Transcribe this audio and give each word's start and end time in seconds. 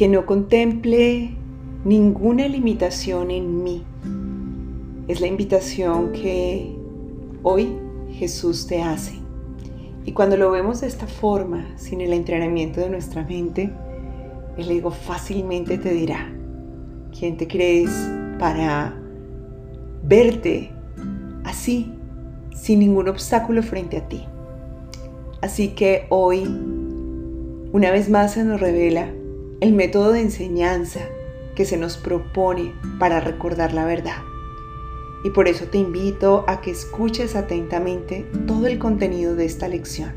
que 0.00 0.08
no 0.08 0.24
contemple 0.24 1.36
ninguna 1.84 2.48
limitación 2.48 3.30
en 3.30 3.62
mí. 3.62 3.84
Es 5.08 5.20
la 5.20 5.26
invitación 5.26 6.12
que 6.12 6.74
hoy 7.42 7.76
Jesús 8.10 8.66
te 8.66 8.80
hace. 8.80 9.16
Y 10.06 10.12
cuando 10.12 10.38
lo 10.38 10.50
vemos 10.50 10.80
de 10.80 10.86
esta 10.86 11.06
forma, 11.06 11.66
sin 11.76 12.00
el 12.00 12.14
entrenamiento 12.14 12.80
de 12.80 12.88
nuestra 12.88 13.24
mente, 13.24 13.74
el 14.56 14.70
ego 14.70 14.90
fácilmente 14.90 15.76
te 15.76 15.90
dirá, 15.90 16.32
¿quién 17.12 17.36
te 17.36 17.46
crees 17.46 17.90
para 18.38 18.98
verte 20.02 20.70
así, 21.44 21.92
sin 22.54 22.78
ningún 22.78 23.06
obstáculo 23.06 23.62
frente 23.62 23.98
a 23.98 24.08
ti? 24.08 24.24
Así 25.42 25.74
que 25.74 26.06
hoy, 26.08 26.44
una 27.70 27.90
vez 27.90 28.08
más 28.08 28.32
se 28.32 28.44
nos 28.44 28.62
revela 28.62 29.12
el 29.60 29.74
método 29.74 30.12
de 30.12 30.22
enseñanza 30.22 31.00
que 31.54 31.66
se 31.66 31.76
nos 31.76 31.98
propone 31.98 32.72
para 32.98 33.20
recordar 33.20 33.74
la 33.74 33.84
verdad. 33.84 34.22
Y 35.22 35.30
por 35.30 35.48
eso 35.48 35.66
te 35.66 35.76
invito 35.76 36.44
a 36.48 36.62
que 36.62 36.70
escuches 36.70 37.36
atentamente 37.36 38.26
todo 38.46 38.66
el 38.66 38.78
contenido 38.78 39.36
de 39.36 39.44
esta 39.44 39.68
lección. 39.68 40.14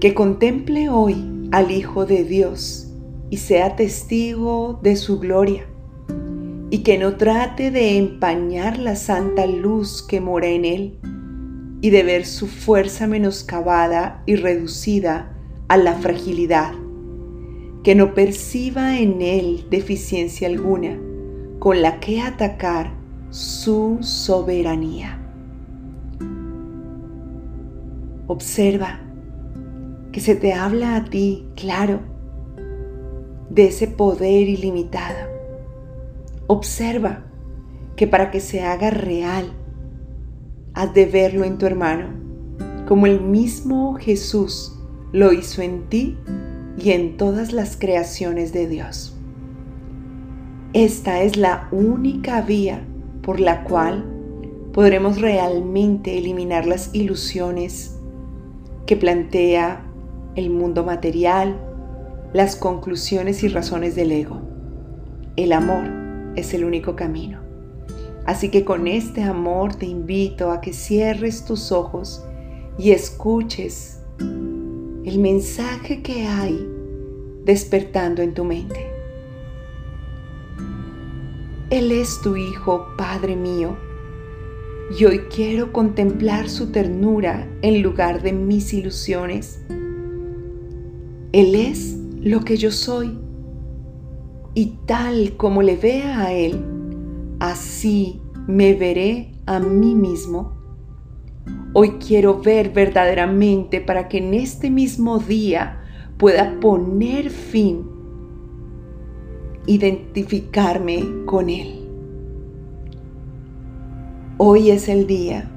Que 0.00 0.12
contemple 0.12 0.90
hoy 0.90 1.48
al 1.50 1.70
Hijo 1.70 2.04
de 2.04 2.24
Dios 2.24 2.88
y 3.30 3.38
sea 3.38 3.76
testigo 3.76 4.78
de 4.82 4.96
su 4.96 5.18
gloria. 5.18 5.64
Y 6.68 6.82
que 6.82 6.98
no 6.98 7.16
trate 7.16 7.70
de 7.70 7.96
empañar 7.96 8.78
la 8.78 8.96
santa 8.96 9.46
luz 9.46 10.02
que 10.02 10.20
mora 10.20 10.48
en 10.48 10.66
él 10.66 10.98
y 11.80 11.88
de 11.88 12.02
ver 12.02 12.26
su 12.26 12.46
fuerza 12.48 13.06
menoscabada 13.06 14.22
y 14.26 14.36
reducida 14.36 15.34
a 15.68 15.78
la 15.78 15.94
fragilidad. 15.94 16.81
Que 17.82 17.94
no 17.94 18.14
perciba 18.14 18.98
en 18.98 19.22
él 19.22 19.66
deficiencia 19.70 20.48
alguna 20.48 20.98
con 21.58 21.82
la 21.82 22.00
que 22.00 22.20
atacar 22.20 22.92
su 23.30 23.98
soberanía. 24.00 25.18
Observa 28.26 29.00
que 30.12 30.20
se 30.20 30.36
te 30.36 30.52
habla 30.52 30.96
a 30.96 31.04
ti, 31.04 31.46
claro, 31.56 32.00
de 33.50 33.66
ese 33.66 33.88
poder 33.88 34.48
ilimitado. 34.48 35.28
Observa 36.46 37.24
que 37.96 38.06
para 38.06 38.30
que 38.30 38.40
se 38.40 38.62
haga 38.62 38.90
real, 38.90 39.52
has 40.74 40.92
de 40.94 41.06
verlo 41.06 41.44
en 41.44 41.58
tu 41.58 41.66
hermano, 41.66 42.08
como 42.86 43.06
el 43.06 43.20
mismo 43.20 43.94
Jesús 43.94 44.78
lo 45.12 45.32
hizo 45.32 45.62
en 45.62 45.88
ti 45.88 46.18
y 46.78 46.90
en 46.90 47.16
todas 47.16 47.52
las 47.52 47.76
creaciones 47.76 48.52
de 48.52 48.66
Dios. 48.66 49.16
Esta 50.72 51.22
es 51.22 51.36
la 51.36 51.68
única 51.70 52.40
vía 52.40 52.82
por 53.22 53.40
la 53.40 53.64
cual 53.64 54.04
podremos 54.72 55.20
realmente 55.20 56.16
eliminar 56.16 56.66
las 56.66 56.94
ilusiones 56.94 57.98
que 58.86 58.96
plantea 58.96 59.84
el 60.34 60.50
mundo 60.50 60.84
material, 60.84 61.56
las 62.32 62.56
conclusiones 62.56 63.42
y 63.42 63.48
razones 63.48 63.94
del 63.94 64.12
ego. 64.12 64.40
El 65.36 65.52
amor 65.52 65.84
es 66.36 66.54
el 66.54 66.64
único 66.64 66.96
camino. 66.96 67.40
Así 68.24 68.48
que 68.48 68.64
con 68.64 68.86
este 68.86 69.22
amor 69.22 69.74
te 69.74 69.86
invito 69.86 70.50
a 70.50 70.60
que 70.60 70.72
cierres 70.72 71.44
tus 71.44 71.72
ojos 71.72 72.24
y 72.78 72.92
escuches 72.92 74.00
el 75.04 75.18
mensaje 75.18 76.00
que 76.00 76.26
hay 76.26 76.64
despertando 77.44 78.22
en 78.22 78.34
tu 78.34 78.44
mente. 78.44 78.88
Él 81.70 81.90
es 81.90 82.20
tu 82.22 82.36
Hijo, 82.36 82.86
Padre 82.96 83.34
mío, 83.34 83.76
y 84.96 85.04
hoy 85.06 85.20
quiero 85.34 85.72
contemplar 85.72 86.48
su 86.48 86.70
ternura 86.70 87.48
en 87.62 87.82
lugar 87.82 88.22
de 88.22 88.32
mis 88.32 88.72
ilusiones. 88.72 89.60
Él 91.32 91.54
es 91.54 91.96
lo 92.20 92.44
que 92.44 92.56
yo 92.56 92.70
soy, 92.70 93.18
y 94.54 94.76
tal 94.86 95.36
como 95.36 95.62
le 95.62 95.76
vea 95.76 96.20
a 96.20 96.32
Él, 96.32 96.62
así 97.40 98.20
me 98.46 98.74
veré 98.74 99.32
a 99.46 99.58
mí 99.58 99.94
mismo. 99.94 100.61
Hoy 101.74 101.92
quiero 101.92 102.38
ver 102.38 102.70
verdaderamente 102.70 103.80
para 103.80 104.08
que 104.08 104.18
en 104.18 104.34
este 104.34 104.68
mismo 104.68 105.18
día 105.18 105.80
pueda 106.18 106.60
poner 106.60 107.30
fin 107.30 107.86
identificarme 109.66 111.02
con 111.24 111.48
Él. 111.48 111.88
Hoy 114.36 114.70
es 114.70 114.88
el 114.88 115.06
día 115.06 115.50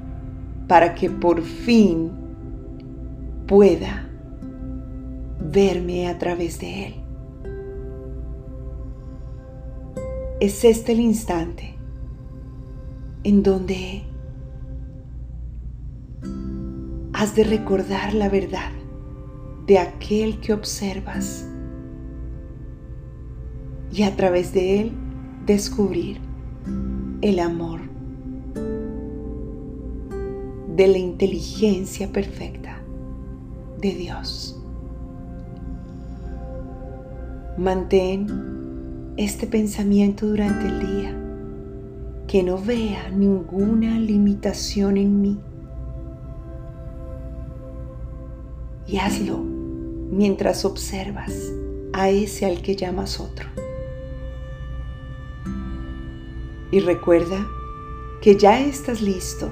para 0.68 0.94
que 0.94 1.10
por 1.10 1.42
fin 1.42 2.10
pueda 3.46 4.08
verme 5.38 6.08
a 6.08 6.16
través 6.16 6.58
de 6.60 6.86
Él. 6.86 6.94
Es 10.40 10.64
este 10.64 10.92
el 10.92 11.00
instante 11.00 11.74
en 13.22 13.42
donde 13.42 14.04
has 17.18 17.34
de 17.34 17.44
recordar 17.44 18.12
la 18.12 18.28
verdad 18.28 18.70
de 19.66 19.78
aquel 19.78 20.38
que 20.38 20.52
observas 20.52 21.48
y 23.90 24.02
a 24.02 24.14
través 24.14 24.52
de 24.52 24.80
él 24.80 24.92
descubrir 25.46 26.18
el 27.22 27.38
amor 27.38 27.80
de 30.76 30.88
la 30.88 30.98
inteligencia 30.98 32.12
perfecta 32.12 32.82
de 33.80 33.94
Dios. 33.94 34.60
Mantén 37.56 38.26
este 39.16 39.46
pensamiento 39.46 40.26
durante 40.26 40.66
el 40.66 40.80
día, 40.80 41.16
que 42.26 42.42
no 42.42 42.58
vea 42.58 43.08
ninguna 43.08 43.98
limitación 43.98 44.98
en 44.98 45.22
mí. 45.22 45.40
Y 48.86 48.98
hazlo 48.98 49.38
mientras 49.38 50.64
observas 50.64 51.32
a 51.92 52.10
ese 52.10 52.46
al 52.46 52.62
que 52.62 52.76
llamas 52.76 53.20
otro. 53.20 53.48
Y 56.70 56.80
recuerda 56.80 57.46
que 58.20 58.36
ya 58.36 58.60
estás 58.60 59.00
listo, 59.00 59.50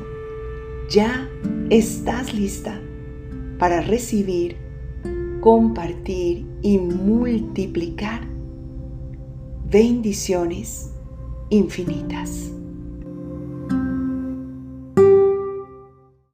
ya 0.90 1.28
estás 1.70 2.34
lista 2.34 2.80
para 3.58 3.80
recibir, 3.80 4.56
compartir 5.40 6.46
y 6.62 6.78
multiplicar 6.78 8.26
bendiciones 9.70 10.90
infinitas. 11.50 12.50